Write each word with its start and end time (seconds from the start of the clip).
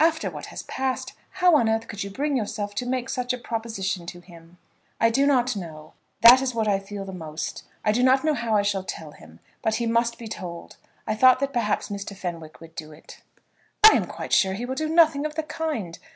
After 0.00 0.28
what 0.28 0.46
has 0.46 0.64
passed, 0.64 1.12
how 1.30 1.54
on 1.54 1.68
earth 1.68 1.86
could 1.86 2.02
you 2.02 2.10
bring 2.10 2.36
yourself 2.36 2.74
to 2.74 2.84
make 2.84 3.08
such 3.08 3.32
a 3.32 3.38
proposition 3.38 4.06
to 4.06 4.18
him?" 4.18 4.58
"I 5.00 5.08
do 5.08 5.24
not 5.24 5.54
know; 5.54 5.92
that 6.20 6.42
is 6.42 6.52
what 6.52 6.66
I 6.66 6.80
feel 6.80 7.04
the 7.04 7.12
most. 7.12 7.62
I 7.84 7.92
do 7.92 8.02
not 8.02 8.24
know 8.24 8.34
how 8.34 8.56
I 8.56 8.62
shall 8.62 8.82
tell 8.82 9.12
him. 9.12 9.38
But 9.62 9.76
he 9.76 9.86
must 9.86 10.18
be 10.18 10.26
told. 10.26 10.78
I 11.06 11.14
thought 11.14 11.38
that 11.38 11.52
perhaps 11.52 11.90
Mr. 11.90 12.16
Fenwick 12.16 12.60
would 12.60 12.74
do 12.74 12.90
it." 12.90 13.22
"I 13.88 13.94
am 13.94 14.06
quite 14.06 14.32
sure 14.32 14.54
he 14.54 14.66
will 14.66 14.74
do 14.74 14.88
nothing 14.88 15.24
of 15.24 15.36
the 15.36 15.44
kind. 15.44 15.96